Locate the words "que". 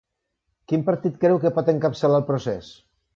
1.43-1.51